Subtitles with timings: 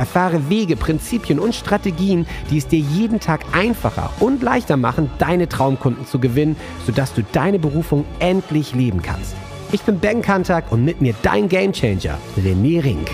[0.00, 5.46] Erfahre Wege, Prinzipien und Strategien, die es dir jeden Tag einfacher und leichter machen, deine
[5.46, 9.36] Traumkunden zu gewinnen, sodass du deine Berufung endlich leben kannst.
[9.72, 13.10] Ich bin Ben Kantak und mit mir dein Gamechanger, René Rink.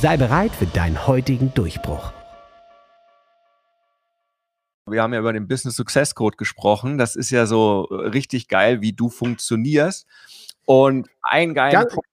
[0.00, 2.10] Sei bereit für deinen heutigen Durchbruch.
[4.86, 6.96] Wir haben ja über den Business Success Code gesprochen.
[6.96, 10.06] Das ist ja so richtig geil, wie du funktionierst.
[10.64, 12.08] Und ein geiler Punkt.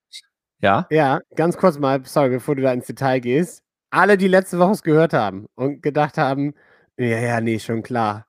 [0.61, 0.87] Ja?
[0.89, 3.63] Ja, ganz kurz mal, sorry, bevor du da ins Detail gehst.
[3.89, 6.53] Alle, die letzte Woche es gehört haben und gedacht haben,
[6.97, 8.25] ja, ja, nee, schon klar.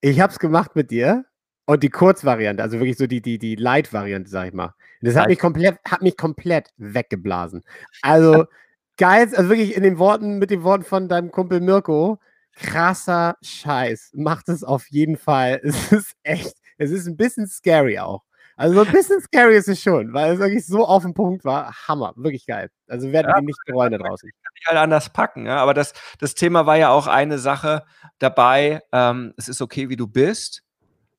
[0.00, 1.24] Ich hab's gemacht mit dir
[1.66, 4.74] und die Kurzvariante, also wirklich so die, die, die Light-Variante, sag ich mal.
[5.00, 7.62] Das hat mich komplett, hat mich komplett weggeblasen.
[8.02, 8.46] Also,
[8.96, 12.18] geil, also wirklich in den Worten, mit den Worten von deinem Kumpel Mirko,
[12.52, 14.12] krasser Scheiß.
[14.14, 15.60] Macht es auf jeden Fall.
[15.64, 18.22] Es ist echt, es ist ein bisschen scary auch.
[18.58, 21.44] Also so ein bisschen scary ist es schon, weil es wirklich so auf den Punkt
[21.44, 21.74] war.
[21.86, 22.70] Hammer, wirklich geil.
[22.88, 24.30] Also werden ja, wir nicht bereuen da draußen.
[24.30, 25.58] Kann ich halt anders packen, ja.
[25.58, 27.84] Aber das, das Thema war ja auch eine Sache
[28.18, 28.82] dabei.
[28.92, 30.62] Ähm, es ist okay, wie du bist.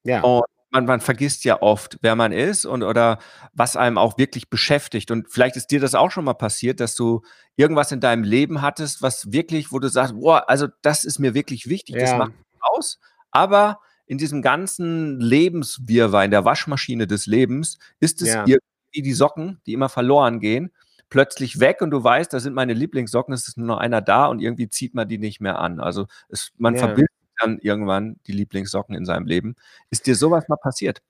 [0.04, 0.22] Ja.
[0.22, 3.20] Und man, man vergisst ja oft, wer man ist und oder
[3.54, 5.12] was einem auch wirklich beschäftigt.
[5.12, 7.22] Und vielleicht ist dir das auch schon mal passiert, dass du
[7.56, 11.36] irgendwas in deinem Leben hattest, was wirklich, wo du sagst, boah, also das ist mir
[11.36, 12.02] wirklich wichtig, ja.
[12.02, 13.00] das macht aus.
[13.30, 18.46] Aber in diesem ganzen Lebenswirrwarr, in der Waschmaschine des Lebens, ist es ja.
[18.48, 20.72] irgendwie die Socken, die immer verloren gehen,
[21.10, 24.26] plötzlich weg und du weißt, da sind meine Lieblingssocken, es ist nur noch einer da
[24.28, 25.80] und irgendwie zieht man die nicht mehr an.
[25.80, 26.80] Also es, man ja.
[26.80, 29.56] verbindet dann irgendwann die Lieblingssocken in seinem Leben.
[29.90, 31.02] Ist dir sowas mal passiert?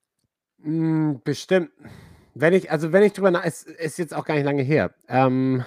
[0.61, 1.69] Hm, bestimmt.
[2.33, 4.93] Wenn ich, also wenn ich drüber nach, es ist jetzt auch gar nicht lange her.
[5.07, 5.63] Ähm,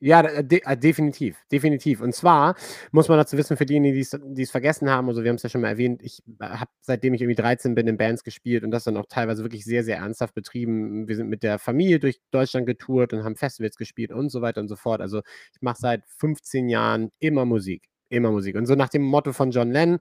[0.00, 2.00] ja, de äh, definitiv, definitiv.
[2.00, 2.56] Und zwar
[2.92, 3.94] muss man dazu wissen, für diejenigen,
[4.34, 6.70] die es vergessen haben, also wir haben es ja schon mal erwähnt, ich äh, habe
[6.80, 9.84] seitdem ich irgendwie 13 bin in Bands gespielt und das dann auch teilweise wirklich sehr,
[9.84, 11.08] sehr ernsthaft betrieben.
[11.08, 14.60] Wir sind mit der Familie durch Deutschland getourt und haben Festivals gespielt und so weiter
[14.60, 15.00] und so fort.
[15.00, 15.22] Also
[15.54, 18.56] ich mache seit 15 Jahren immer Musik, immer Musik.
[18.56, 20.00] Und so nach dem Motto von John Lennon,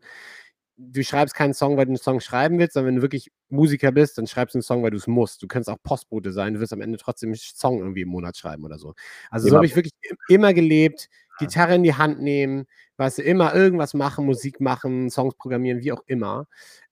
[0.91, 3.91] du schreibst keinen Song, weil du einen Song schreiben willst, sondern wenn du wirklich Musiker
[3.91, 5.41] bist, dann schreibst du einen Song, weil du es musst.
[5.41, 8.37] Du kannst auch Postbote sein, du wirst am Ende trotzdem einen Song irgendwie im Monat
[8.37, 8.93] schreiben oder so.
[9.29, 9.93] Also so habe ich wirklich
[10.27, 12.65] immer gelebt, Gitarre in die Hand nehmen,
[12.97, 16.47] weißt du, immer irgendwas machen, Musik machen, Songs programmieren, wie auch immer.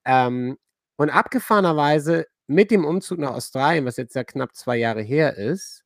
[0.06, 0.58] Ähm,
[0.98, 5.84] und abgefahrenerweise mit dem Umzug nach Australien, was jetzt ja knapp zwei Jahre her ist,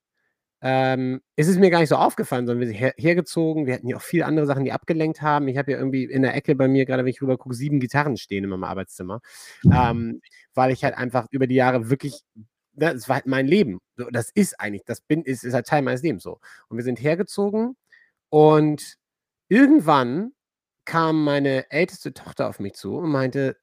[0.62, 3.66] ähm, ist es mir gar nicht so aufgefallen, sondern wir sind her hergezogen.
[3.66, 5.48] Wir hatten ja auch viele andere Sachen, die abgelenkt haben.
[5.48, 7.80] Ich habe ja irgendwie in der Ecke bei mir, gerade wenn ich rüber gucke, sieben
[7.80, 9.22] Gitarren stehen in meinem Arbeitszimmer,
[9.72, 10.22] ähm,
[10.54, 12.22] weil ich halt einfach über die Jahre wirklich,
[12.74, 13.80] ne, das war halt mein Leben.
[14.12, 16.40] Das ist eigentlich, das bin, ist, ist halt Teil meines Lebens so.
[16.70, 17.76] Und wir sind hergezogen
[18.30, 18.98] und
[19.50, 20.32] irgendwann
[20.86, 23.58] kam meine älteste Tochter auf mich zu und meinte,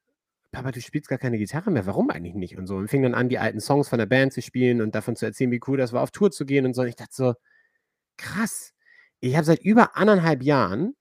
[0.53, 2.57] Papa, du spielst gar keine Gitarre mehr, warum eigentlich nicht?
[2.57, 2.75] Und so.
[2.77, 5.25] Und fing dann an, die alten Songs von der Band zu spielen und davon zu
[5.25, 6.83] erzählen, wie cool das war, auf Tour zu gehen und so.
[6.83, 7.33] Und ich dachte so,
[8.17, 8.73] krass,
[9.21, 10.95] ich habe seit über anderthalb Jahren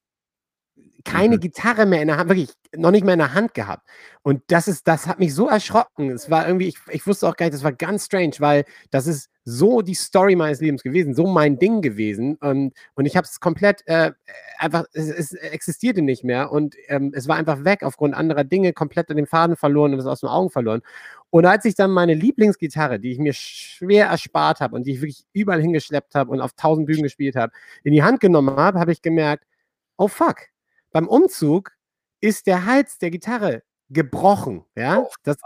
[1.04, 1.40] keine mhm.
[1.40, 3.86] Gitarre mehr in der Hand, wirklich noch nicht mehr in der Hand gehabt.
[4.22, 6.10] Und das ist, das hat mich so erschrocken.
[6.10, 9.06] Es war irgendwie, ich, ich wusste auch gar nicht, das war ganz strange, weil das
[9.06, 12.36] ist so die Story meines Lebens gewesen, so mein Ding gewesen.
[12.36, 14.12] Und, und ich habe es komplett äh,
[14.58, 18.72] einfach, es, es, existierte nicht mehr und ähm, es war einfach weg aufgrund anderer Dinge,
[18.72, 20.82] komplett den Faden verloren und es aus den Augen verloren.
[21.30, 25.00] Und als ich dann meine Lieblingsgitarre, die ich mir schwer erspart habe und die ich
[25.00, 27.52] wirklich überall hingeschleppt habe und auf tausend Bühnen gespielt habe,
[27.82, 29.44] in die Hand genommen habe, habe ich gemerkt,
[29.96, 30.51] oh fuck,
[30.92, 31.72] beim Umzug
[32.20, 34.64] ist der Hals der Gitarre gebrochen.
[34.76, 35.36] Ja, oh, das,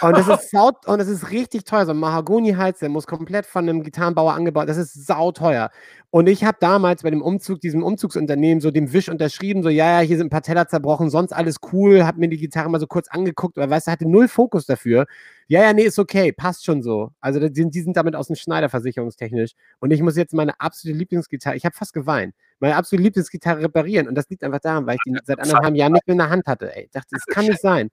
[0.00, 1.86] und das ist sau, und das ist richtig teuer.
[1.86, 4.68] So ein Mahagoni-Hals, der muss komplett von einem Gitarrenbauer angebaut.
[4.68, 5.70] Das ist sauteuer.
[6.10, 10.00] Und ich habe damals bei dem Umzug, diesem Umzugsunternehmen, so dem Wisch unterschrieben, so, ja,
[10.00, 12.80] ja, hier sind ein paar Teller zerbrochen, sonst alles cool, hab mir die Gitarre mal
[12.80, 15.06] so kurz angeguckt, aber weißt du, hatte null Fokus dafür.
[15.48, 17.10] Ja, ja, nee, ist okay, passt schon so.
[17.20, 19.52] Also die, die sind damit aus dem Schneider versicherungstechnisch.
[19.80, 24.08] Und ich muss jetzt meine absolute Lieblingsgitarre, ich habe fast geweint, meine absolute Lieblingsgitarre reparieren.
[24.08, 26.30] Und das liegt einfach daran, weil ich die seit anderthalb Jahren nicht mehr in der
[26.30, 26.74] Hand hatte.
[26.74, 27.90] Ey, ich dachte, das kann nicht sein.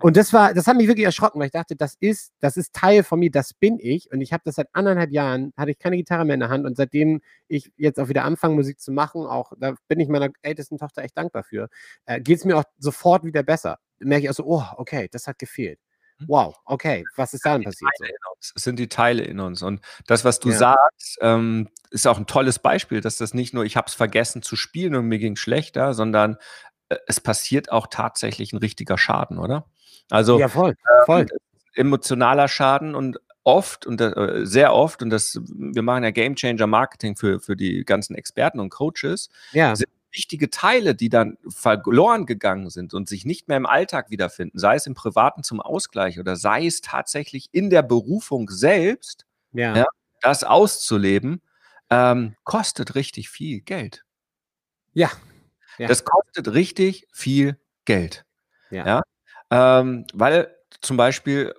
[0.00, 2.72] Und das war, das hat mich wirklich erschrocken, weil ich dachte, das ist, das ist
[2.72, 4.10] Teil von mir, das bin ich.
[4.12, 6.66] Und ich habe das seit anderthalb Jahren, hatte ich keine Gitarre mehr in der Hand.
[6.66, 10.30] Und seitdem ich jetzt auch wieder anfange, Musik zu machen, auch da bin ich meiner
[10.42, 11.68] ältesten Tochter echt dankbar für,
[12.06, 13.78] äh, geht es mir auch sofort wieder besser.
[13.98, 15.80] Merke ich auch so, oh, okay, das hat gefehlt.
[16.18, 16.26] Hm?
[16.28, 17.90] Wow, okay, was ist da denn passiert?
[18.40, 19.62] Es sind die Teile in uns.
[19.62, 20.58] Und das, was du ja.
[20.58, 24.42] sagst, ähm, ist auch ein tolles Beispiel, dass das nicht nur, ich habe es vergessen
[24.42, 26.36] zu spielen und mir ging schlechter, sondern
[26.88, 29.66] äh, es passiert auch tatsächlich ein richtiger Schaden, oder?
[30.10, 30.74] Also ja, voll,
[31.04, 31.22] voll.
[31.22, 31.38] Ähm,
[31.74, 36.66] emotionaler Schaden und oft und äh, sehr oft, und das, wir machen ja Game Changer
[36.66, 39.74] Marketing für, für die ganzen Experten und Coaches, ja.
[39.74, 44.58] sind wichtige Teile, die dann verloren gegangen sind und sich nicht mehr im Alltag wiederfinden,
[44.58, 49.76] sei es im Privaten zum Ausgleich oder sei es tatsächlich in der Berufung selbst, ja.
[49.76, 49.86] Ja,
[50.20, 51.40] das auszuleben,
[51.90, 54.04] ähm, kostet richtig viel Geld.
[54.92, 55.10] Ja.
[55.78, 55.88] ja.
[55.88, 58.24] Das kostet richtig viel Geld.
[58.70, 58.86] Ja.
[58.86, 59.02] ja?
[59.50, 61.54] Ähm, weil zum Beispiel,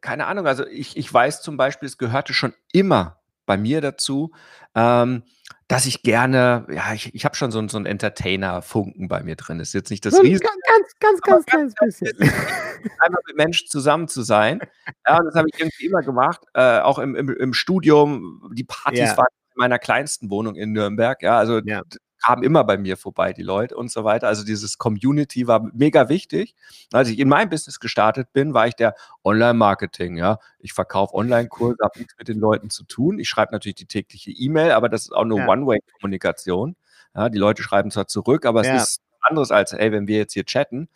[0.00, 4.32] keine Ahnung, also ich, ich weiß zum Beispiel, es gehörte schon immer bei mir dazu,
[4.74, 5.22] ähm,
[5.68, 9.60] dass ich gerne, ja, ich, ich habe schon so, so einen Entertainer-Funken bei mir drin.
[9.60, 10.46] Ist jetzt nicht das Riesen.
[10.46, 12.18] Ganz, ganz, ganz, ganz, ganz bisschen.
[13.00, 14.60] Einmal mit Menschen zusammen zu sein.
[15.06, 16.40] Ja, das habe ich irgendwie immer gemacht.
[16.54, 18.50] Äh, auch im, im, im, Studium.
[18.54, 19.16] Die Partys ja.
[19.16, 19.26] waren
[19.58, 21.22] meiner kleinsten Wohnung in Nürnberg.
[21.22, 21.82] Ja, also ja
[22.22, 24.28] kamen immer bei mir vorbei, die Leute und so weiter.
[24.28, 26.54] Also dieses Community war mega wichtig.
[26.92, 28.94] Als ich in meinem Business gestartet bin, war ich der
[29.24, 30.16] Online-Marketing.
[30.16, 33.18] Ja, ich verkaufe Online-Kurse, habe nichts mit den Leuten zu tun.
[33.18, 35.48] Ich schreibe natürlich die tägliche E-Mail, aber das ist auch eine ja.
[35.48, 36.76] One-Way-Kommunikation.
[37.14, 40.34] Ja, die Leute schreiben zwar zurück, aber es ist anderes als, ey, wenn wir jetzt
[40.34, 40.88] hier chatten.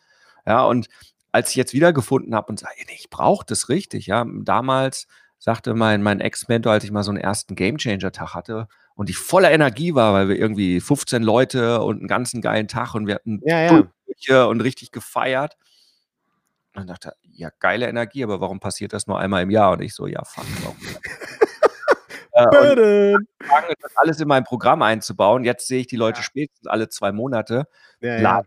[0.46, 0.88] Ja, und
[1.30, 5.06] als ich jetzt wiedergefunden habe und sage, ich brauche das richtig, ja, damals
[5.42, 9.50] sagte mein, mein Ex-Mentor, als ich mal so einen ersten Game-Changer-Tag hatte, und ich voller
[9.50, 13.40] Energie war, weil wir irgendwie 15 Leute und einen ganzen geilen Tag und wir hatten
[13.44, 13.84] ja,
[14.20, 14.44] ja.
[14.44, 15.56] und richtig gefeiert.
[16.74, 19.72] Und dann dachte ja, geile Energie, aber warum passiert das nur einmal im Jahr?
[19.72, 20.44] Und ich so, ja, fuck.
[22.32, 23.26] äh, und
[23.80, 25.42] das alles in mein Programm einzubauen.
[25.42, 26.22] Jetzt sehe ich die Leute ja.
[26.22, 27.66] spätestens alle zwei Monate.
[28.00, 28.42] Ja, ja.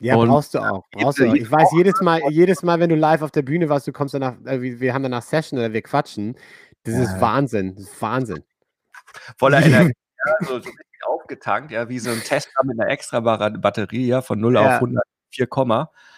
[0.00, 0.84] Ja, und brauchst du auch.
[0.92, 1.34] Brauchst du auch.
[1.34, 4.14] Ich weiß jedes Mal, jedes Mal, wenn du live auf der Bühne warst, du kommst
[4.14, 6.36] danach, äh, wir haben danach Session oder wir quatschen.
[6.84, 7.74] Das ist Wahnsinn.
[7.74, 8.44] Das ist Wahnsinn
[9.36, 9.92] voller Energie,
[10.26, 10.60] ja, so,
[11.02, 14.60] aufgetankt, ja, wie so ein Tesla mit einer extra Batterie, ja, von 0 ja.
[14.60, 15.48] auf 100, 4,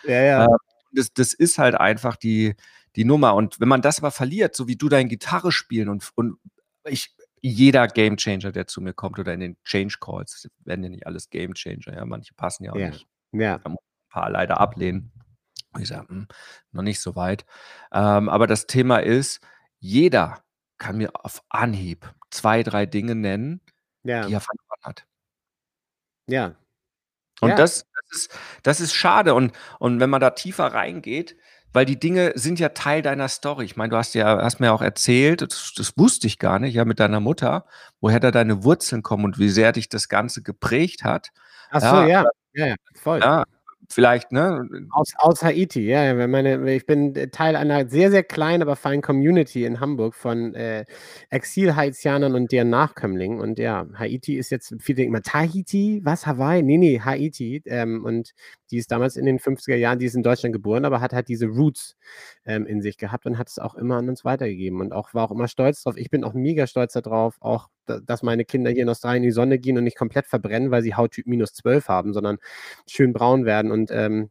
[0.04, 0.44] ja, ja.
[0.44, 0.48] Äh,
[0.92, 2.54] das, das ist halt einfach die,
[2.96, 3.34] die Nummer.
[3.34, 6.38] Und wenn man das aber verliert, so wie du dein Gitarre spielen und, und
[6.84, 10.90] ich, jeder Game Changer, der zu mir kommt oder in den Change Calls, werden ja
[10.90, 12.90] nicht alles Game Changer, ja, manche passen ja auch ja.
[12.90, 13.06] nicht.
[13.32, 13.58] Ja.
[13.58, 15.12] Da muss ein paar leider ablehnen.
[15.78, 16.28] Ich sage, hm,
[16.72, 17.44] noch nicht so weit.
[17.92, 19.40] Ähm, aber das Thema ist,
[19.78, 20.42] jeder
[20.78, 23.60] kann mir auf Anhieb zwei, drei Dinge nennen,
[24.04, 24.26] Ja.
[24.26, 25.06] die er verloren hat.
[26.28, 26.54] Ja.
[27.40, 27.56] Und Ja.
[27.56, 31.36] das das ist das ist schade und und wenn man da tiefer reingeht
[31.72, 33.64] weil die Dinge sind ja Teil deiner Story.
[33.66, 36.74] Ich meine, du hast ja hast mir auch erzählt, das das wusste ich gar nicht,
[36.74, 37.66] ja, mit deiner Mutter,
[38.00, 41.30] woher da deine Wurzeln kommen und wie sehr dich das Ganze geprägt hat.
[41.70, 42.24] Ach so, Ja, ja.
[42.52, 43.20] Ja, ja, voll.
[43.20, 43.44] ja,
[43.88, 44.68] vielleicht, ne?
[44.90, 46.26] Aus, aus Haiti, ja.
[46.26, 50.84] Meine, ich bin Teil einer sehr, sehr kleinen, aber feinen Community in Hamburg von äh,
[51.30, 53.38] Exil-Haitianern und deren Nachkömmlingen.
[53.40, 56.00] Und ja, Haiti ist jetzt, viele denken immer, Tahiti?
[56.04, 56.26] Was?
[56.26, 56.62] Hawaii?
[56.62, 57.62] Nee, nee, Haiti.
[57.66, 58.32] Ähm, und
[58.72, 61.28] die ist damals in den 50er Jahren, die ist in Deutschland geboren, aber hat halt
[61.28, 61.96] diese Roots
[62.44, 65.24] ähm, in sich gehabt und hat es auch immer an uns weitergegeben und auch war
[65.24, 65.96] auch immer stolz drauf.
[65.96, 67.68] Ich bin auch mega stolz darauf, auch,
[68.04, 70.82] dass meine Kinder hier in Australien in die Sonne gehen und nicht komplett verbrennen, weil
[70.82, 72.38] sie Hauttyp minus 12 haben, sondern
[72.86, 74.30] schön braun werden und ähm,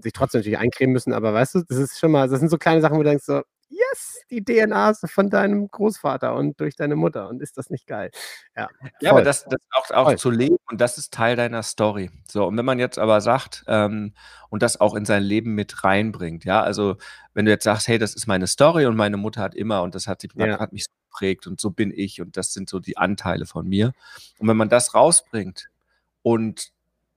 [0.00, 2.58] sich trotzdem natürlich eincremen müssen, aber weißt du, das ist schon mal, das sind so
[2.58, 6.76] kleine Sachen, wo du denkst so, yes, die DNA ist von deinem Großvater und durch
[6.76, 7.28] deine Mutter.
[7.28, 8.10] Und ist das nicht geil?
[8.56, 8.68] Ja,
[9.00, 12.10] ja aber das, das auch, auch zu leben und das ist Teil deiner Story.
[12.28, 14.12] So, und wenn man jetzt aber sagt ähm,
[14.50, 16.96] und das auch in sein Leben mit reinbringt, ja, also
[17.32, 19.94] wenn du jetzt sagst, hey, das ist meine Story und meine Mutter hat immer und
[19.94, 20.58] das hat, ja.
[20.58, 23.68] hat mich so geprägt und so bin ich und das sind so die Anteile von
[23.68, 23.92] mir.
[24.38, 25.68] Und wenn man das rausbringt
[26.22, 26.72] und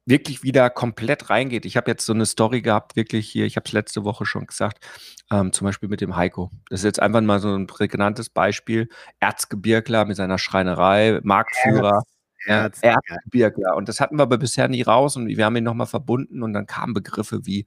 [0.06, 1.66] wirklich wieder komplett reingeht.
[1.66, 4.48] Ich habe jetzt so eine Story gehabt, wirklich hier, ich habe es letzte Woche schon
[4.48, 4.86] gesagt,
[5.32, 6.52] ähm, zum Beispiel mit dem Heiko.
[6.70, 8.90] Das ist jetzt einfach mal so ein prägnantes Beispiel.
[9.22, 12.04] Erzgebirgler mit seiner Schreinerei, Marktführer.
[12.46, 13.78] Erz, Erzgebirgler.
[13.78, 16.52] Und das hatten wir aber bisher nie raus und wir haben ihn nochmal verbunden und
[16.52, 17.66] dann kamen Begriffe wie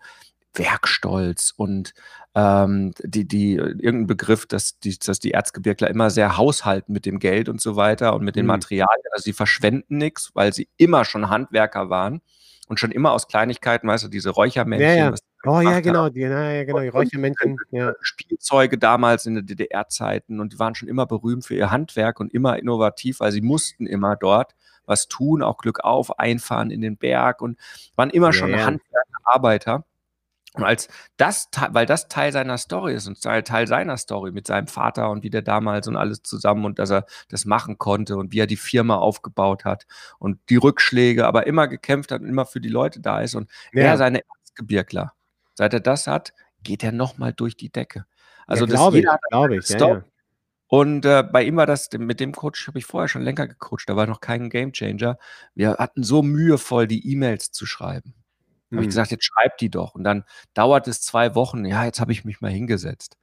[0.58, 1.94] Werkstolz und
[2.34, 7.18] ähm, die, die, irgendein Begriff, dass die, dass die Erzgebirgler immer sehr haushalten mit dem
[7.18, 8.52] Geld und so weiter und mit den mhm.
[8.52, 9.06] Materialien.
[9.12, 12.20] Also sie verschwenden nichts, weil sie immer schon Handwerker waren
[12.68, 14.88] und schon immer aus Kleinigkeiten, weißt du, diese Räuchermännchen.
[14.88, 15.14] Ja, ja.
[15.44, 17.56] Oh ja, genau, die, ja, genau, die Räuchermännchen.
[17.70, 17.94] Ja.
[18.00, 22.34] Spielzeuge damals in den DDR-Zeiten und die waren schon immer berühmt für ihr Handwerk und
[22.34, 24.54] immer innovativ, weil sie mussten immer dort
[24.86, 27.58] was tun, auch Glück auf, einfahren in den Berg und
[27.94, 28.64] waren immer schon ja.
[28.64, 29.84] Handwerkerarbeiter.
[30.56, 34.66] Und als das, weil das Teil seiner Story ist und Teil seiner Story mit seinem
[34.66, 38.32] Vater und wie der damals und alles zusammen und dass er das machen konnte und
[38.32, 39.86] wie er die Firma aufgebaut hat
[40.18, 43.50] und die Rückschläge, aber immer gekämpft hat und immer für die Leute da ist und
[43.72, 43.84] ja.
[43.84, 45.12] er seine Erzgebirgler.
[45.54, 46.32] Seit er das hat,
[46.62, 48.06] geht er nochmal durch die Decke.
[48.46, 49.68] Also ja, das jeder ich, glaube ich.
[49.68, 50.04] Ja, ja.
[50.68, 53.88] Und äh, bei ihm war das, mit dem Coach habe ich vorher schon länger gecoacht,
[53.88, 55.18] da war noch kein Gamechanger.
[55.54, 58.14] Wir hatten so mühevoll, die E-Mails zu schreiben.
[58.74, 58.90] Habe ich Mhm.
[58.90, 59.94] gesagt, jetzt schreib die doch.
[59.94, 61.64] Und dann dauert es zwei Wochen.
[61.64, 63.16] Ja, jetzt habe ich mich mal hingesetzt.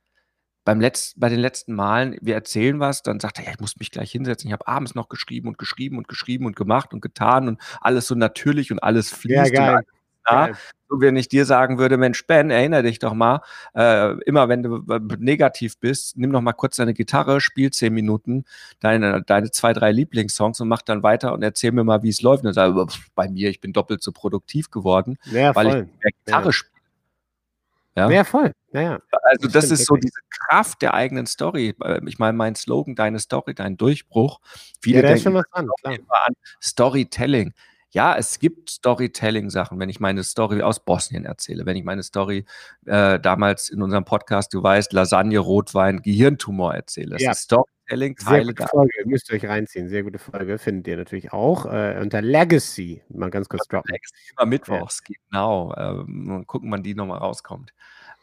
[0.66, 3.78] Beim Letz bei den letzten Malen, wir erzählen was, dann sagt er, ja, ich muss
[3.78, 4.48] mich gleich hinsetzen.
[4.50, 8.08] Ich habe abends noch geschrieben und geschrieben und geschrieben und gemacht und getan und alles
[8.08, 9.84] so natürlich und alles Ja, fließt und geil.
[10.26, 10.56] Geil.
[10.90, 13.42] So, wenn ich dir sagen würde, Mensch, Ben, erinnere dich doch mal,
[13.76, 14.84] äh, immer wenn du
[15.20, 18.46] negativ bist, nimm doch mal kurz deine Gitarre, spiel zehn Minuten
[18.80, 22.22] deine, deine zwei, drei Lieblingssongs und mach dann weiter und erzähl mir mal, wie es
[22.22, 22.44] läuft.
[22.46, 25.74] Und dann sag ich, bei mir, ich bin doppelt so produktiv geworden, Ja, weil ich
[25.74, 25.84] voll.
[26.02, 26.52] mehr Gitarre Ja.
[26.54, 26.74] spiele.
[27.96, 28.10] Ja?
[28.10, 28.52] Ja, voll.
[28.72, 29.00] Ja, ja.
[29.24, 31.76] Also Das das ist so diese Kraft der eigenen Story.
[31.84, 34.40] Äh, Ich meine, mein Slogan, deine Story, dein Durchbruch.
[34.42, 34.48] Ja,
[34.82, 35.44] Viele schon denken
[35.84, 37.54] immer an Storytelling.
[37.94, 42.44] Ja, es gibt Storytelling-Sachen, wenn ich meine Story aus Bosnien erzähle, wenn ich meine Story
[42.88, 47.12] äh, damals in unserem Podcast, du weißt, Lasagne, Rotwein, Gehirntumor erzähle.
[47.12, 47.32] Das Ja.
[47.32, 48.68] ist Storytelling, Sehr Teile gute da.
[48.68, 49.90] Folge, müsst ihr euch reinziehen.
[49.90, 53.04] Sehr gute Folge, findet ihr natürlich auch äh, unter Legacy.
[53.10, 53.92] Mal ganz kurz droppen.
[53.92, 55.72] Legacy immer mittwochs, genau.
[55.78, 57.74] Ähm, mal gucken, wann die nochmal rauskommt.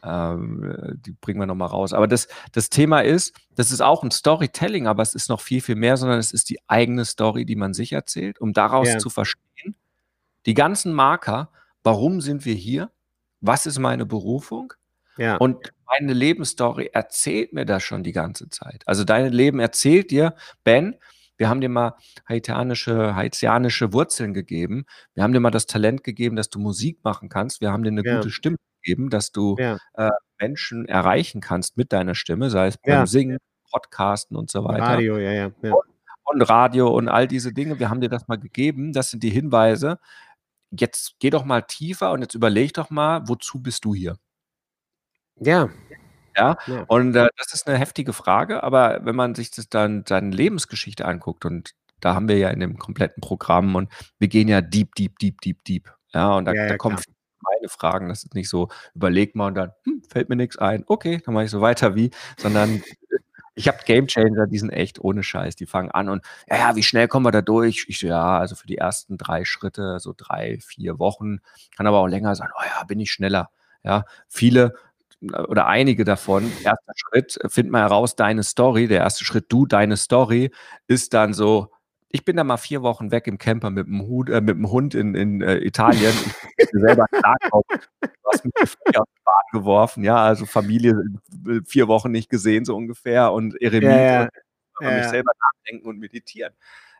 [0.03, 1.93] Ähm, äh, die bringen wir nochmal raus.
[1.93, 5.61] Aber das, das Thema ist, das ist auch ein Storytelling, aber es ist noch viel,
[5.61, 8.97] viel mehr, sondern es ist die eigene Story, die man sich erzählt, um daraus Ja.
[8.99, 9.75] zu verstehen,
[10.45, 11.49] die ganzen Marker,
[11.83, 12.91] warum sind wir hier?
[13.41, 14.73] Was ist meine Berufung?
[15.17, 15.37] Ja.
[15.37, 18.83] Und meine Lebensstory erzählt mir das schon die ganze Zeit.
[18.87, 20.95] Also dein Leben erzählt dir, Ben,
[21.37, 21.95] wir haben dir mal
[22.29, 24.85] haitianische, haitianische Wurzeln gegeben.
[25.15, 27.61] Wir haben dir mal das Talent gegeben, dass du Musik machen kannst.
[27.61, 28.17] Wir haben dir eine Ja.
[28.17, 29.77] gute Stimme gegeben, dass du Ja.
[29.93, 30.09] äh,
[30.39, 33.05] Menschen erreichen kannst mit deiner Stimme, sei es beim Ja.
[33.05, 33.39] Singen,
[33.71, 34.83] Podcasten und so weiter.
[34.83, 35.51] Radio, ja, ja.
[35.61, 35.73] ja.
[36.23, 37.79] Und Radio und all diese Dinge.
[37.79, 38.93] Wir haben dir das mal gegeben.
[38.93, 39.99] Das sind die Hinweise.
[40.71, 44.17] Jetzt geh doch mal tiefer und jetzt überleg doch mal, wozu bist du hier?
[45.39, 45.69] Ja.
[46.37, 46.57] Ja,
[46.87, 51.03] und äh, das ist eine heftige Frage, aber wenn man sich das dann seine Lebensgeschichte
[51.03, 54.95] anguckt und da haben wir ja in dem kompletten Programm und wir gehen ja deep,
[54.95, 55.91] deep, deep, deep, deep.
[56.13, 57.10] Ja, und da, Ja, da ja, kommen klar.
[57.41, 58.09] Meine Fragen.
[58.09, 60.83] Das ist nicht so, überleg mal und dann hm, fällt mir nichts ein.
[60.87, 62.83] Okay, dann mache ich so weiter wie, sondern
[63.55, 65.55] ich habe Gamechanger, die sind echt ohne Scheiß.
[65.55, 67.85] Die fangen an und ja, ja, wie schnell kommen wir da durch?
[67.87, 71.39] Ich so, ja, also für die ersten drei Schritte, so drei, vier Wochen,
[71.75, 72.49] kann aber auch länger sein.
[72.57, 73.49] Oh ja, bin ich schneller.
[73.83, 74.75] Ja, viele
[75.21, 79.97] oder einige davon, erster Schritt, find mal heraus, deine Story, der erste Schritt, du, deine
[79.97, 80.51] Story,
[80.87, 81.71] ist dann so,
[82.11, 84.69] ich bin da mal vier Wochen weg im Camper mit dem, Hut, äh, mit dem
[84.69, 86.13] Hund in, in äh, Italien.
[86.57, 87.63] Ich bin selber klarkommen.
[88.01, 88.53] Du hast mich
[88.97, 90.91] auf die Bahn geworfen, ja, also Familie
[91.47, 94.29] äh, vier Wochen nicht gesehen, so ungefähr, und Eremit Ja, ja.
[94.79, 96.53] und Ja, mich selber nachdenken und meditieren.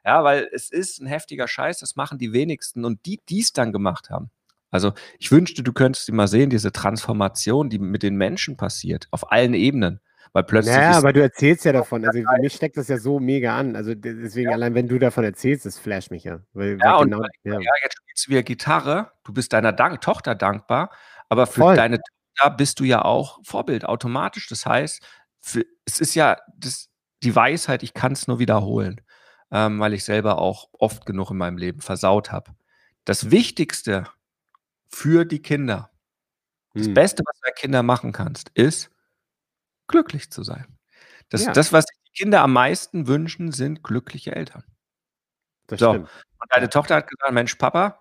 [0.04, 3.54] Ja, weil es ist ein heftiger Scheiß, das machen die wenigsten und die, die es
[3.54, 4.32] dann gemacht haben.
[4.72, 9.08] Also ich wünschte, du könntest sie mal sehen, diese Transformation, die mit den Menschen passiert,
[9.12, 10.00] auf allen Ebenen.
[10.34, 12.06] Weil plötzlich Naja, ist aber du erzählst ja davon.
[12.06, 13.76] Also für mich steckt das ja so mega an.
[13.76, 16.40] Also de- deswegen, allein wenn du davon erzählst, das flasht mich ja.
[16.54, 17.60] Weil, Ja, weil genau, ja.
[17.60, 20.90] ja, jetzt spielst du wieder Gitarre, du bist deiner Dank Tochter dankbar,
[21.28, 21.76] aber für Voll.
[21.76, 24.48] deine Tochter bist du ja auch Vorbild automatisch.
[24.48, 25.02] Das heißt,
[25.42, 26.88] für, es ist ja das,
[27.24, 29.02] die Weisheit, ich kann es nur wiederholen,
[29.52, 32.52] ähm, weil ich selber auch oft genug in meinem Leben versaut habe.
[33.04, 34.08] Das Wichtigste
[34.88, 35.92] für die Kinder,
[36.74, 36.94] das Hm.
[36.94, 38.91] Beste, was du deinen Kindern machen kannst, ist
[39.92, 40.66] glücklich zu sein.
[41.30, 41.54] Das, Ja.
[41.54, 44.64] das, was die Kinder am meisten wünschen, sind glückliche Eltern.
[45.68, 45.92] Das So.
[45.92, 46.10] stimmt.
[46.40, 46.70] Und deine.
[46.70, 48.00] Tochter hat gesagt, Mensch, Papa,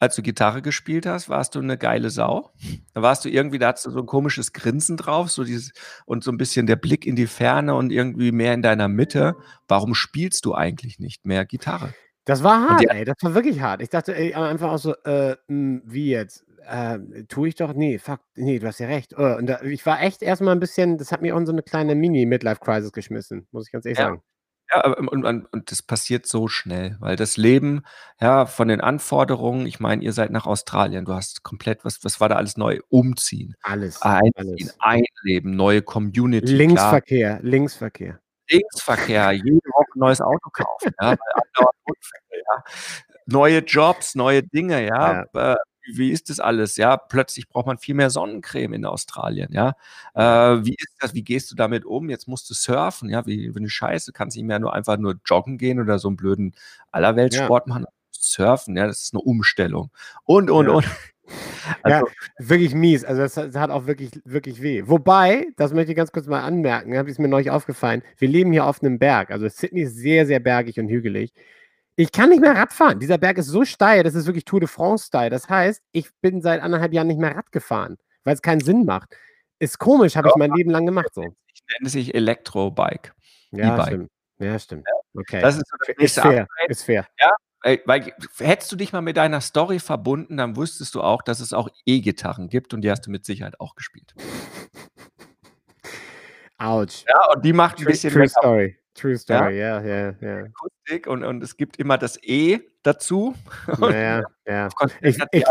[0.00, 2.50] als du Gitarre gespielt hast, warst du eine geile Sau.
[2.94, 5.70] Da warst du irgendwie, da hattest du so ein komisches Grinsen drauf, so dieses
[6.06, 9.36] und so ein bisschen der Blick in die Ferne und irgendwie mehr in deiner Mitte.
[9.68, 11.94] Warum spielst du eigentlich nicht mehr Gitarre?
[12.26, 13.04] Das war hart, die- ey.
[13.04, 13.82] Das war wirklich hart.
[13.82, 16.44] Ich dachte ey, einfach auch so, äh, hm, wie jetzt?
[16.66, 17.74] Äh, tue ich doch?
[17.74, 19.14] Nee, fuck, nee, du hast ja recht.
[19.16, 21.52] Oh, und da, ich war echt erstmal ein bisschen, das hat mich auch in so
[21.52, 24.04] eine kleine Mini-Midlife-Crisis geschmissen, muss ich ganz ehrlich Ja.
[24.06, 24.22] sagen.
[24.72, 27.82] Ja, und, und, und das passiert so schnell, weil das Leben,
[28.18, 32.18] ja, von den Anforderungen, ich meine, ihr seid nach Australien, du hast komplett, was, was
[32.18, 32.80] war da alles neu?
[32.88, 34.00] Umziehen, Alles.
[34.00, 35.04] einziehen, alles.
[35.22, 36.46] einleben, neue Community.
[36.46, 36.56] klar.
[36.58, 38.20] Linksverkehr, Linksverkehr.
[38.50, 42.64] Linksverkehr, jede Woche ein neues Auto kaufen, ja, weil Unfälle, ja.
[43.26, 45.24] Neue Jobs, neue Dinge, ja.
[45.34, 45.56] Äh,
[45.92, 46.76] wie ist das alles?
[46.76, 49.76] Ja, plötzlich braucht man viel mehr Sonnencreme in Australien, ja.
[50.14, 51.14] Äh, wie ist das?
[51.14, 52.10] Wie gehst du damit um?
[52.10, 55.16] Jetzt musst du surfen, ja, wie, wie eine Scheiße, kannst nicht mehr nur einfach nur
[55.24, 56.54] joggen gehen oder so einen blöden
[56.92, 57.86] Allerweltssport machen.
[58.10, 59.90] Surfen, ja, das ist eine Umstellung.
[60.24, 60.72] Und, und, Ja.
[60.72, 60.84] und.
[61.82, 63.02] Also, ja, wirklich mies.
[63.02, 64.82] Also das, das hat auch wirklich, wirklich weh.
[64.86, 68.02] Wobei, das möchte ich ganz kurz mal anmerken, habe ist mir neulich aufgefallen.
[68.18, 69.30] Wir leben hier auf einem Berg.
[69.30, 71.32] Also Sydney ist sehr, sehr bergig und hügelig.
[71.96, 72.98] Ich kann nicht mehr Rad fahren.
[72.98, 75.30] Dieser Berg ist so steil, das ist wirklich Tour de France-Style.
[75.30, 78.84] Das heißt, ich bin seit anderthalb Jahren nicht mehr Rad gefahren, weil es keinen Sinn
[78.84, 79.16] macht.
[79.60, 81.22] Ist komisch, habe ich mein Leben lang gemacht so.
[81.22, 83.12] ich nenne sich Elektrobike.
[83.52, 83.86] Ja, E-Bike.
[83.86, 84.10] stimmt.
[84.38, 84.86] Ja, stimmt.
[85.14, 85.40] Okay.
[85.40, 86.42] Das ist, so das ist fair.
[86.42, 86.70] Upgrade.
[86.70, 87.06] Ist fair.
[87.20, 87.30] Ja,
[87.84, 91.52] weil hättest du dich mal mit deiner Story verbunden, dann wüsstest du auch, dass es
[91.52, 94.14] auch E-Gitarren gibt und die hast du mit Sicherheit auch gespielt.
[96.58, 97.04] Autsch.
[97.08, 98.78] Ja, und die macht ein bisschen True Story.
[98.94, 100.44] True Story, ja, ja, ja.
[100.44, 103.34] Akustik und, und es gibt immer das E dazu.
[103.80, 104.68] Ja, ja.
[105.00, 105.44] Ich, ich,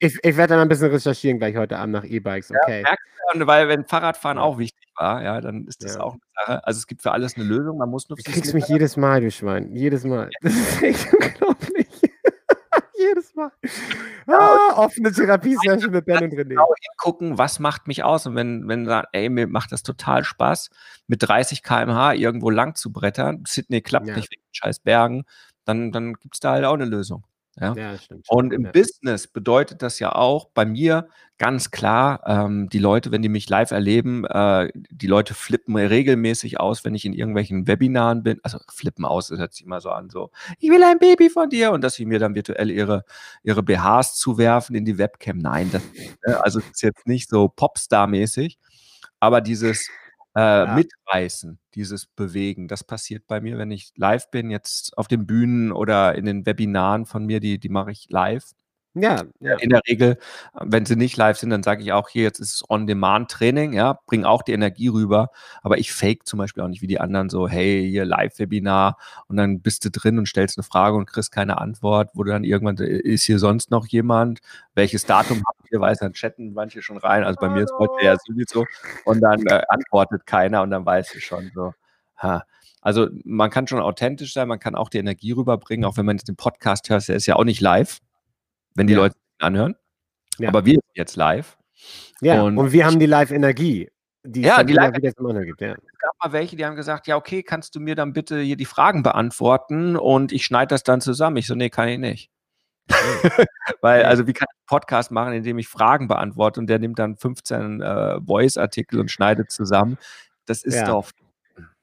[0.00, 2.82] ich, ich, werde dann ein bisschen recherchieren gleich heute Abend nach E-Bikes, okay.
[2.82, 6.66] Ja, weil wenn Fahrradfahren auch wichtig war, ja, dann ist das auch eine Sache.
[6.66, 8.16] Also es gibt für alles eine Lösung, man muss nur...
[8.16, 10.30] Du kriegst mich jedes Mal, du Schwein, jedes Mal.
[10.40, 11.87] Das ist echt unglaublich.
[13.38, 13.52] Mal.
[14.26, 16.48] Ah, offene Therapiesession mit Ben und René.
[16.48, 18.26] Genau hingucken, was macht mich aus?
[18.26, 20.70] Und wenn, wenn sagt, ey, mir macht das total Spaß,
[21.06, 24.16] mit 30 km/h irgendwo lang zu brettern, Sydney klappt ja.
[24.16, 25.24] nicht wegen scheiß Bergen,
[25.64, 27.24] dann, dann gibt es da halt auch eine Lösung.
[27.60, 28.26] Ja, ja stimmt.
[28.28, 28.72] Und im ja.
[28.72, 33.48] Business bedeutet das ja auch bei mir ganz klar, ähm, die Leute, wenn die mich
[33.48, 38.40] live erleben, äh, die Leute flippen regelmäßig aus, wenn ich in irgendwelchen Webinaren bin.
[38.42, 41.48] Also flippen aus, das hört sich immer so an, so, ich will ein Baby von
[41.48, 43.04] dir und dass sie mir dann virtuell ihre,
[43.44, 45.38] ihre BHs zuwerfen in die Webcam.
[45.38, 45.82] Nein, das,
[46.26, 48.58] ne, also das ist jetzt nicht so Popstar-mäßig,
[49.20, 49.88] aber dieses
[50.38, 50.74] äh, ja.
[50.74, 52.68] mitreißen, dieses Bewegen.
[52.68, 56.46] Das passiert bei mir, wenn ich live bin, jetzt auf den Bühnen oder in den
[56.46, 58.44] Webinaren von mir, die, die mache ich live.
[58.94, 59.56] Ja, ja.
[59.58, 60.18] In der Regel,
[60.54, 63.98] wenn sie nicht live sind, dann sage ich auch hier, jetzt ist es On-Demand-Training, ja,
[64.06, 65.30] bring auch die Energie rüber.
[65.62, 68.96] Aber ich fake zum Beispiel auch nicht wie die anderen so, hey, hier Live-Webinar
[69.28, 72.32] und dann bist du drin und stellst eine Frage und kriegst keine Antwort, wo du
[72.32, 74.40] dann irgendwann, ist hier sonst noch jemand?
[74.74, 75.80] Welches Datum habt ihr?
[75.80, 77.24] Weiß, dann chatten manche schon rein.
[77.24, 78.64] Also bei mir ist heute ja sowieso.
[79.04, 81.74] Und dann äh, antwortet keiner und dann weißt du schon so,
[82.16, 82.44] ha.
[82.80, 86.16] Also man kann schon authentisch sein, man kann auch die Energie rüberbringen, auch wenn man
[86.16, 87.98] jetzt den Podcast hört, der ist ja auch nicht live
[88.78, 89.00] wenn die ja.
[89.00, 89.74] Leute anhören.
[90.38, 90.48] Ja.
[90.48, 91.58] Aber wir sind jetzt live.
[92.20, 93.90] Ja, und, und wir haben die Live-Energie,
[94.24, 95.60] die ja, die live wieder gibt.
[95.60, 95.72] Ja.
[95.72, 98.56] Es gab mal welche, die haben gesagt, ja, okay, kannst du mir dann bitte hier
[98.56, 101.36] die Fragen beantworten und ich schneide das dann zusammen.
[101.36, 102.30] Ich so, nee, kann ich nicht.
[103.80, 106.98] Weil, also, wie kann ich einen Podcast machen, indem ich Fragen beantworte und der nimmt
[106.98, 109.98] dann 15 äh, Voice-Artikel und schneidet zusammen?
[110.46, 110.86] Das ist ja.
[110.86, 111.10] doch.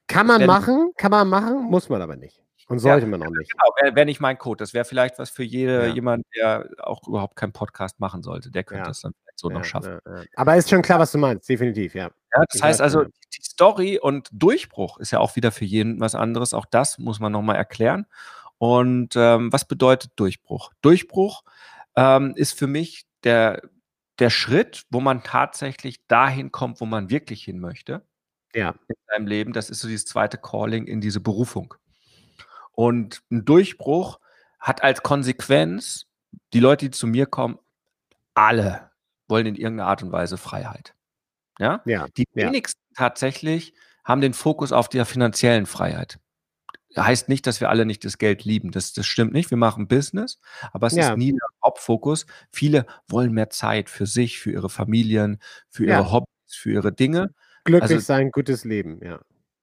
[0.07, 2.44] Kann man machen, kann man machen, muss man aber nicht.
[2.67, 3.51] Und sollte ja, man auch nicht.
[3.51, 4.57] Genau, wäre wär nicht mein Code.
[4.57, 5.93] Das wäre vielleicht was für jede, ja.
[5.93, 8.49] jemand, der auch überhaupt keinen Podcast machen sollte.
[8.49, 8.87] Der könnte ja.
[8.87, 9.99] das dann vielleicht so noch schaffen.
[10.35, 12.09] Aber ist schon klar, was du meinst, definitiv, ja.
[12.33, 15.99] Ja, das ich heißt also, die Story und Durchbruch ist ja auch wieder für jeden
[15.99, 16.53] was anderes.
[16.53, 18.07] Auch das muss man nochmal erklären.
[18.57, 20.71] Und ähm, was bedeutet Durchbruch?
[20.81, 21.43] Durchbruch
[21.95, 23.61] ähm, ist für mich der,
[24.19, 28.05] der Schritt, wo man tatsächlich dahin kommt, wo man wirklich hin möchte.
[28.53, 28.75] Ja.
[28.87, 29.53] In seinem Leben.
[29.53, 31.75] Das ist so dieses zweite Calling in diese Berufung.
[32.75, 34.19] Und ein Durchbruch
[34.59, 36.05] hat als Konsequenz,
[36.53, 37.57] die Leute, die zu mir kommen,
[38.33, 38.91] alle
[39.27, 40.93] wollen in irgendeiner Art und Weise Freiheit.
[41.59, 41.81] Ja?
[41.85, 43.05] ja die wenigsten ja.
[43.05, 46.19] tatsächlich haben den Fokus auf der finanziellen Freiheit.
[46.97, 48.71] Heißt nicht, dass wir alle nicht das Geld lieben.
[48.71, 49.49] Das, das stimmt nicht.
[49.49, 50.39] Wir machen Business,
[50.71, 51.09] aber es ja.
[51.09, 52.25] ist nie der Hauptfokus.
[52.51, 57.33] Viele wollen mehr Zeit für sich, für ihre Familien, für ihre Hobbys, für ihre Dinge.
[57.65, 59.19] Glücklich also, sein, gutes Leben, ja.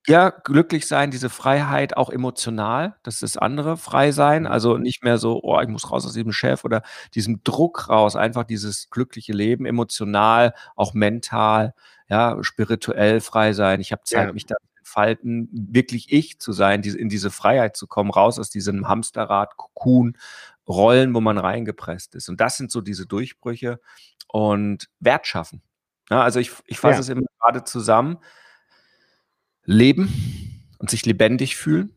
[0.08, 4.48] Ja, glücklich sein, diese Freiheit auch emotional, das ist das andere, frei sein, mhm.
[4.48, 6.82] also nicht mehr so: „Oh, ich muss raus aus diesem Chef“ oder
[7.14, 11.72] diesem Druck raus, einfach dieses glückliche Leben, emotional, auch mental,
[12.08, 13.80] ja, spirituell frei sein.
[13.80, 14.32] Ich habe Zeit, Ja.
[14.32, 18.40] mich da zu entfalten, wirklich ich zu sein, diese in diese Freiheit zu kommen, raus
[18.40, 20.18] aus diesem Hamsterrad, Kokon,
[20.66, 22.28] Rollen, wo man reingepresst ist.
[22.28, 23.78] Und das sind so diese Durchbrüche
[24.26, 25.62] und Wert schaffen.
[26.10, 27.00] Ja, also ich ich fasse Ja.
[27.00, 28.18] es immer gerade zusammen
[29.64, 31.96] leben und sich lebendig fühlen.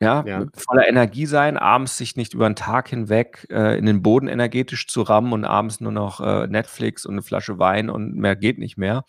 [0.00, 0.46] Ja, ja.
[0.56, 4.88] voller Energie sein, abends sich nicht über den Tag hinweg äh, in den Boden energetisch
[4.88, 8.58] zu rammen und abends nur noch äh, Netflix und eine Flasche Wein und mehr geht
[8.58, 9.04] nicht mehr.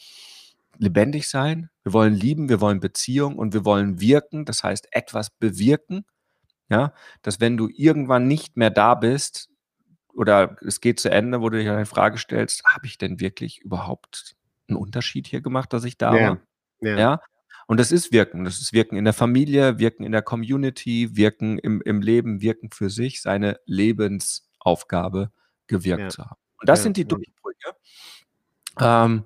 [0.77, 5.31] Lebendig sein, wir wollen lieben, wir wollen Beziehung und wir wollen wirken, das heißt etwas
[5.31, 6.05] bewirken.
[6.69, 9.49] Ja, dass wenn du irgendwann nicht mehr da bist
[10.13, 13.62] oder es geht zu Ende, wo du dich eine Frage stellst, habe ich denn wirklich
[13.62, 14.36] überhaupt
[14.67, 16.29] einen Unterschied hier gemacht, dass ich da ja.
[16.29, 16.38] war?
[16.83, 16.97] Ja.
[16.97, 17.19] ja.
[17.67, 18.43] Und das ist Wirken.
[18.43, 22.69] Das ist Wirken in der Familie, Wirken in der Community, Wirken im, im Leben, Wirken
[22.71, 25.31] für sich, seine Lebensaufgabe
[25.67, 26.09] gewirkt ja.
[26.09, 26.39] zu haben.
[26.59, 26.83] Und das ja.
[26.83, 27.75] sind die Durchbrüche.
[28.79, 29.25] Ähm,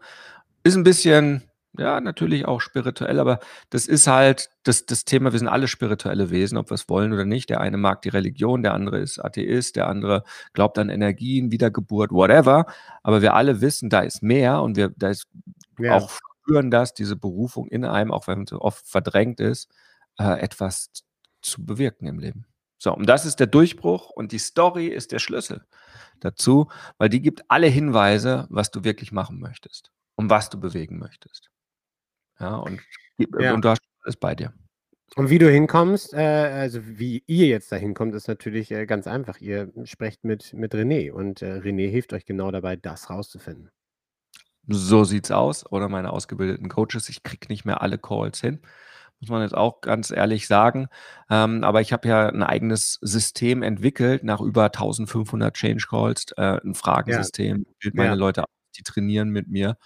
[0.64, 1.44] ist ein bisschen,
[1.78, 3.40] ja, natürlich auch spirituell, aber
[3.70, 7.14] das ist halt das, das Thema, wir sind alle spirituelle Wesen, ob wir es wollen
[7.14, 7.50] oder nicht.
[7.50, 12.12] Der eine mag die Religion, der andere ist Atheist, der andere glaubt an Energien, Wiedergeburt,
[12.12, 12.66] whatever.
[13.04, 15.28] Aber wir alle wissen, da ist mehr und wir, da ist
[15.80, 15.96] ja.
[15.98, 16.12] auch
[16.48, 19.70] spüren das, diese Berufung in einem, auch wenn es so oft verdrängt ist,
[20.18, 20.92] äh, etwas
[21.42, 22.46] zu bewirken im Leben.
[22.78, 25.66] So, und das ist der Durchbruch und die Story ist der Schlüssel
[26.20, 31.00] dazu, weil die gibt alle Hinweise, was du wirklich machen möchtest und was du bewegen
[31.00, 31.50] möchtest.
[32.40, 32.82] Ja, und,
[33.40, 33.54] ja.
[33.54, 34.54] und du hast ist bei dir.
[35.16, 39.08] Und wie du hinkommst, äh, also wie ihr jetzt da hinkommt, ist natürlich äh, ganz
[39.08, 39.40] einfach.
[39.40, 43.72] Ihr sprecht mit, mit René und äh, René hilft euch genau dabei, das rauszufinden.
[44.68, 45.66] So sieht's aus.
[45.72, 47.10] Oder meine ausgebildeten Coaches.
[47.10, 48.62] Ich kriege nicht mehr alle Calls hin.
[49.20, 50.88] Muss man jetzt auch ganz ehrlich sagen.
[51.30, 56.60] Ähm, aber ich habe ja ein eigenes System entwickelt nach über 1500 Change Calls, äh,
[56.64, 57.92] ein Fragensystem, ja.
[57.94, 58.16] meine ja.
[58.16, 58.44] Leute
[58.78, 59.78] die trainieren mit mir.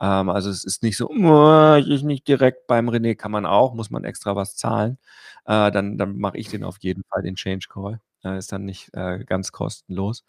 [0.00, 3.74] Ähm, also es ist nicht so, oh, ich nicht direkt beim René, kann man auch,
[3.74, 4.98] muss man extra was zahlen.
[5.44, 8.00] Äh, dann dann mache ich den auf jeden Fall, den Change Call.
[8.24, 10.24] Äh, ist dann nicht äh, ganz kostenlos.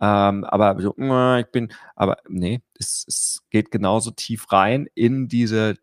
[0.00, 0.94] Ähm, aber so,
[1.38, 5.74] ich bin, aber nee, es, es geht genauso tief rein in diese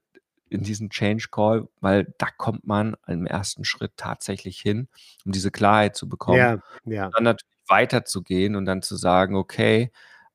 [0.50, 4.90] in diesen Change Call, weil da kommt man im ersten Schritt tatsächlich hin,
[5.24, 6.38] um diese Klarheit zu bekommen.
[6.38, 7.10] Ja, ja.
[7.10, 9.92] Dann natürlich weiterzugehen und dann zu sagen, okay,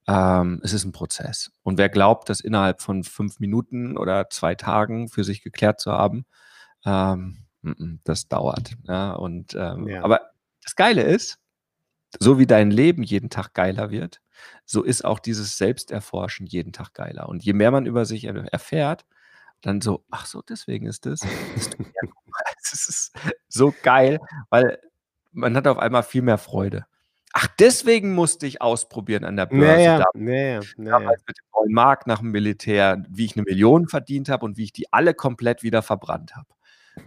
[0.08, 1.52] ähm, es ist ein Prozess.
[1.62, 5.92] Und wer glaubt, das innerhalb von fünf Minuten oder zwei Tagen für sich geklärt zu
[5.92, 6.24] haben,
[6.86, 7.44] ähm,
[8.04, 8.74] das dauert.
[8.84, 10.02] Ja, und, ähm, ja.
[10.02, 10.30] Aber
[10.66, 11.38] das Geile ist,
[12.18, 14.20] so wie dein Leben jeden Tag geiler wird,
[14.64, 17.28] so ist auch dieses Selbsterforschen jeden Tag geiler.
[17.28, 19.06] Und je mehr man über sich erfährt,
[19.62, 21.20] dann so, ach so, deswegen ist das.
[22.68, 23.16] Es ist
[23.48, 24.18] so geil,
[24.50, 24.78] weil
[25.32, 26.84] man hat auf einmal viel mehr Freude.
[27.32, 29.66] Ach, deswegen musste ich ausprobieren an der Börse.
[29.66, 30.98] Naja, naja, naja.
[30.98, 34.56] Damals mit dem neuen Markt nach dem Militär, wie ich eine Million verdient habe und
[34.56, 36.48] wie ich die alle komplett wieder verbrannt habe.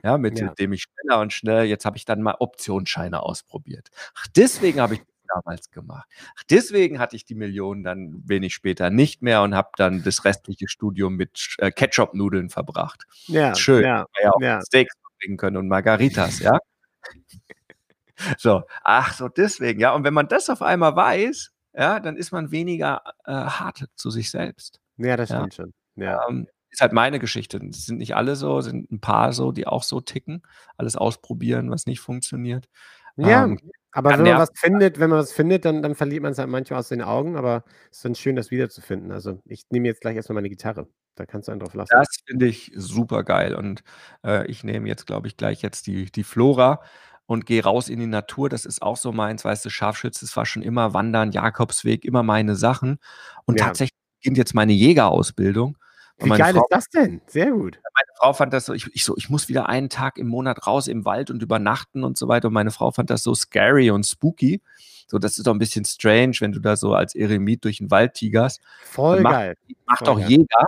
[0.04, 0.54] Ja, mit ja.
[0.54, 3.90] dem ich schneller und schnell, jetzt habe ich dann mal Optionsscheine ausprobiert.
[4.16, 6.08] Ach, deswegen habe ich das damals gemacht.
[6.38, 10.26] Ach, deswegen hatte ich die Millionen dann wenig später nicht mehr und habe dann das
[10.26, 13.06] restliche Studium mit äh, Ketchup-Nudeln verbracht.
[13.28, 13.84] Ja, schön.
[13.84, 14.62] Ja, ja auch ja.
[14.62, 16.58] Steaks bringen können und Margaritas, ja.
[18.38, 19.94] So, ach so, deswegen, ja.
[19.94, 24.10] Und wenn man das auf einmal weiß, ja, dann ist man weniger äh, hart zu
[24.10, 24.82] sich selbst.
[24.98, 25.64] Ja, das stimmt ja.
[25.64, 25.74] schon.
[25.96, 26.28] Ja.
[26.28, 27.60] Ähm, ist halt meine Geschichte.
[27.70, 30.44] Es sind nicht alle so, sind ein paar so, die auch so ticken,
[30.78, 32.70] alles ausprobieren, was nicht funktioniert.
[33.18, 33.60] Ja, ähm,
[33.92, 36.50] aber wenn man was findet, wenn man was findet, dann, dann verliert man es halt
[36.50, 39.12] manchmal aus den Augen, aber es ist dann schön, das wiederzufinden.
[39.12, 40.88] Also ich nehme jetzt gleich erstmal meine Gitarre.
[41.16, 41.90] Da kannst du einen drauf lassen.
[41.92, 43.56] Das finde ich super geil.
[43.56, 43.84] Und
[44.24, 46.82] äh, ich nehme jetzt, glaube ich, gleich jetzt die, die Flora
[47.26, 48.48] und gehe raus in die Natur.
[48.48, 52.24] Das ist auch so meins, weißt du, Scharfschütze, das war schon immer Wandern, Jakobsweg, immer
[52.24, 53.00] meine Sachen.
[53.46, 53.66] Und ja.
[53.66, 55.78] tatsächlich beginnt jetzt meine Jägerausbildung.
[56.22, 57.22] Wie geil Frau, ist das denn?
[57.28, 57.80] Sehr gut.
[57.84, 60.68] Meine Frau fand das so ich, ich, so, ich muss wieder einen Tag im Monat
[60.68, 62.48] raus im Wald und übernachten und so weiter.
[62.50, 64.62] Und meine Frau fand das so scary und spooky.
[65.08, 67.90] So, das ist doch ein bisschen strange, wenn du da so als Eremit durch den
[67.90, 68.62] Wald tigerst.
[68.84, 69.58] Voll macht, geil.
[69.86, 70.30] Macht Voll auch geil.
[70.30, 70.66] Jäger.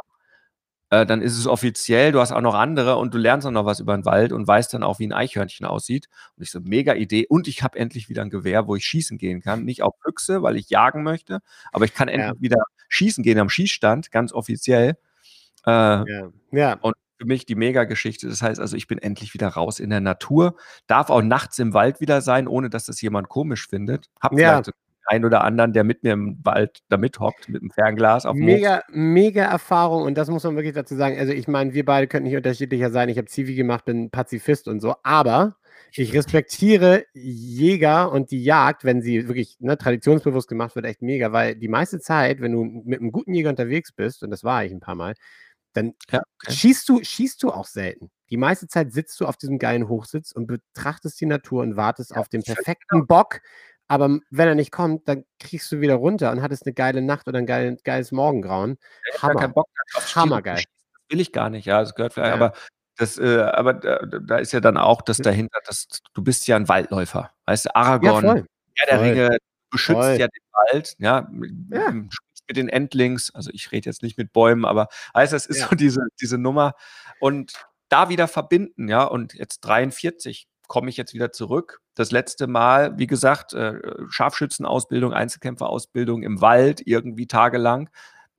[0.92, 3.66] Äh, dann ist es offiziell, du hast auch noch andere und du lernst auch noch
[3.66, 6.08] was über den Wald und weißt dann auch, wie ein Eichhörnchen aussieht.
[6.36, 7.28] Und ich so, mega Idee.
[7.30, 9.64] Und ich habe endlich wieder ein Gewehr, wo ich schießen gehen kann.
[9.64, 11.40] Nicht auf Füchse, weil ich jagen möchte,
[11.72, 12.42] aber ich kann endlich ja.
[12.42, 14.98] wieder schießen gehen am Schießstand, ganz offiziell.
[15.66, 16.32] Äh, ja.
[16.52, 16.74] ja.
[16.82, 18.28] Und für mich die Mega-Geschichte.
[18.28, 20.56] Das heißt also, ich bin endlich wieder raus in der Natur,
[20.88, 24.08] darf auch nachts im Wald wieder sein, ohne dass das jemand komisch findet.
[24.20, 24.64] Hab ja.
[24.64, 24.72] vielleicht
[25.06, 28.46] einen oder anderen, der mit mir im Wald da mithockt, mit dem Fernglas auf dem
[28.46, 28.84] Mega, Hof.
[28.90, 31.18] mega Erfahrung und das muss man wirklich dazu sagen.
[31.18, 33.10] Also ich meine, wir beide könnten nicht unterschiedlicher sein.
[33.10, 35.58] Ich habe Zivi gemacht, bin Pazifist und so, aber
[35.94, 41.34] ich respektiere Jäger und die Jagd, wenn sie wirklich ne, traditionsbewusst gemacht wird, echt mega,
[41.34, 44.64] weil die meiste Zeit, wenn du mit einem guten Jäger unterwegs bist, und das war
[44.64, 45.16] ich ein paar Mal,
[45.74, 46.54] dann ja, okay.
[46.54, 48.12] schießt, du, schießt du auch selten.
[48.30, 52.12] Die meiste Zeit sitzt du auf diesem geilen Hochsitz und betrachtest die Natur und wartest
[52.12, 53.06] ja, auf den perfekten genau.
[53.06, 53.42] Bock,
[53.92, 57.28] aber wenn er nicht kommt, dann kriegst du wieder runter und hattest eine geile Nacht
[57.28, 58.78] oder ein geil, geiles Morgengrauen.
[59.14, 59.42] Ich Hammer.
[59.42, 59.68] Keinen Bock
[60.16, 60.56] Hammergeil.
[60.56, 60.66] Das
[61.10, 62.36] will ich gar nicht, ja, das gehört vielleicht, ja.
[62.36, 62.54] aber
[62.96, 66.56] das, äh, aber da, da, ist ja dann auch das dahinter, dass du bist ja
[66.56, 67.32] ein Waldläufer.
[67.46, 69.38] Weißt du, Aragorn, ja, ja der Ringe,
[69.72, 70.18] beschützt voll.
[70.18, 71.30] ja den Wald, ja,
[71.70, 71.94] ja.
[72.52, 75.70] Mit den Endlings, also ich rede jetzt nicht mit Bäumen, aber heißt, das ist ja.
[75.70, 76.74] so diese, diese Nummer.
[77.22, 77.54] Und
[77.88, 81.80] da wieder verbinden, ja, und jetzt 43 komme ich jetzt wieder zurück.
[81.96, 87.90] Das letzte Mal, wie gesagt, äh, Scharfschützenausbildung, Einzelkämpferausbildung im Wald, irgendwie tagelang.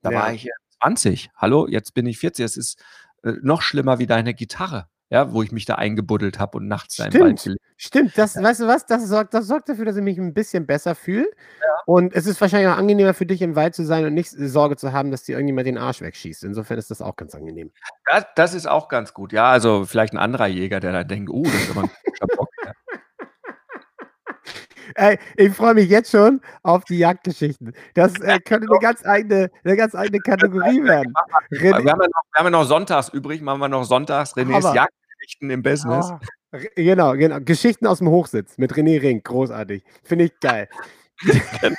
[0.01, 0.19] Da ja.
[0.19, 0.47] war ich
[0.81, 1.31] 20.
[1.35, 2.45] Hallo, jetzt bin ich 40.
[2.45, 2.83] Es ist
[3.23, 4.87] äh, noch schlimmer wie deine Gitarre.
[5.09, 8.35] Ja, wo ich mich da eingebuddelt habe und nachts da im Wald gelegt Stimmt, das,
[8.35, 8.43] ja.
[8.43, 11.25] weißt du was, das sorgt, das sorgt dafür, dass ich mich ein bisschen besser fühle.
[11.59, 11.73] Ja.
[11.85, 14.77] Und es ist wahrscheinlich auch angenehmer für dich im Wald zu sein und nicht Sorge
[14.77, 16.43] zu haben, dass dir irgendjemand den Arsch wegschießt.
[16.43, 17.71] Insofern ist das auch ganz angenehm.
[18.05, 19.33] Das, das ist auch ganz gut.
[19.33, 21.89] Ja, also vielleicht ein anderer Jäger, der dann denkt, oh, das ist aber ein
[22.37, 22.49] Bock.
[22.65, 22.71] Ja.
[24.95, 27.73] Ey, ich freue mich jetzt schon auf die Jagdgeschichten.
[27.95, 31.13] Das äh, könnte eine ganz eigene, eine ganz eigene Kategorie werden.
[31.49, 34.73] Wir haben, ja noch, wir haben ja noch sonntags übrig, machen wir noch sonntags Renés
[34.73, 36.11] Jagdgeschichten im Business.
[36.11, 36.19] Oh,
[36.75, 37.39] genau, genau.
[37.39, 39.21] Geschichten aus dem Hochsitz mit René Ring.
[39.23, 39.83] Großartig.
[40.03, 40.69] Finde ich geil.
[41.21, 41.75] genau.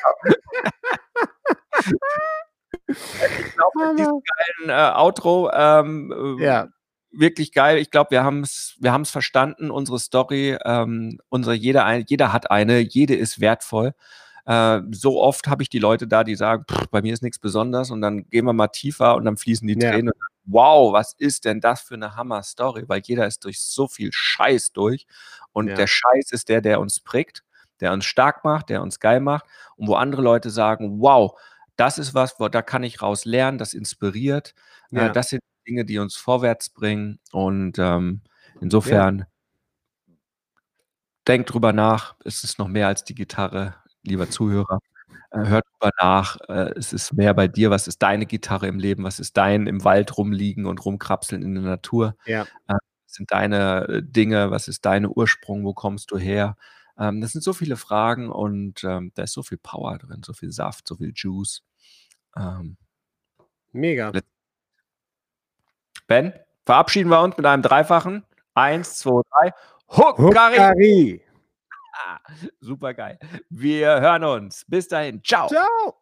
[2.88, 6.68] ich glaube, mit diesem geilen äh, Outro ähm, ja.
[7.10, 7.78] wirklich geil.
[7.78, 10.56] Ich glaube, wir haben es wir haben's verstanden, unsere Story.
[10.64, 13.94] Ähm, unsere, jeder, jeder hat eine, jede ist wertvoll.
[14.46, 17.38] Äh, so oft habe ich die Leute da, die sagen, pff, bei mir ist nichts
[17.38, 19.92] Besonderes und dann gehen wir mal tiefer und dann fließen die ja.
[19.92, 20.12] Tränen.
[20.44, 22.84] Wow, was ist denn das für eine Hammer-Story?
[22.88, 25.06] Weil jeder ist durch so viel Scheiß durch
[25.52, 25.74] und ja.
[25.74, 27.44] der Scheiß ist der, der uns prägt,
[27.80, 31.38] der uns stark macht, der uns geil macht und wo andere Leute sagen, wow,
[31.76, 34.54] das ist was, wo, da kann ich raus lernen, das inspiriert,
[34.92, 35.06] äh, ja.
[35.06, 38.20] äh, das sind Dinge, die uns vorwärts bringen und ähm,
[38.60, 39.26] insofern
[41.26, 44.78] denkt drüber nach, es ist noch mehr als die Gitarre, lieber Zuhörer.
[45.30, 46.36] Äh, hör drüber nach.
[46.48, 47.70] Äh, es ist mehr bei dir.
[47.70, 49.04] Was ist deine Gitarre im Leben?
[49.04, 52.16] Was ist dein im Wald rumliegen und rumkrapseln in der Natur?
[52.26, 52.46] Ja.
[52.66, 54.50] Was sind deine äh, Dinge?
[54.50, 55.64] Was ist dein Ursprung?
[55.64, 56.56] Wo kommst du her?
[56.98, 60.32] Ähm, das sind so viele Fragen und ähm, da ist so viel Power drin, so
[60.32, 61.62] viel Saft, so viel Juice.
[62.36, 62.76] Ähm,
[63.72, 64.12] Mega.
[66.06, 66.32] Ben,
[66.64, 68.24] verabschieden wir uns mit einem dreifachen.
[68.54, 69.52] Eins, zwei, drei.
[69.88, 70.56] Huckari!
[70.56, 71.22] Huckari.
[72.60, 73.18] Super geil.
[73.50, 74.64] Wir hören uns.
[74.66, 75.22] Bis dahin.
[75.22, 75.48] Ciao.
[75.48, 76.00] Ciao.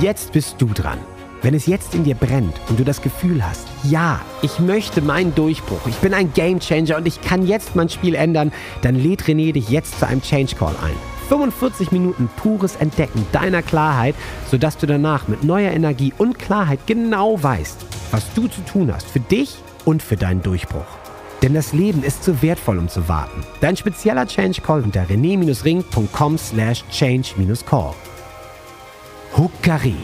[0.00, 0.98] Jetzt bist du dran.
[1.42, 5.34] Wenn es jetzt in dir brennt und du das Gefühl hast, ja, ich möchte meinen
[5.34, 9.52] Durchbruch, ich bin ein Gamechanger und ich kann jetzt mein Spiel ändern, dann lädt René
[9.52, 10.96] dich jetzt zu einem Change Call ein.
[11.28, 14.14] 45 Minuten pures Entdecken deiner Klarheit,
[14.50, 19.08] sodass du danach mit neuer Energie und Klarheit genau weißt, was du zu tun hast
[19.08, 20.86] für dich und für deinen Durchbruch.
[21.42, 23.44] Denn das Leben ist zu wertvoll, um zu warten.
[23.60, 27.94] Dein spezieller Change Call unter rené-ring.com slash change-call.
[29.36, 29.96] Huckari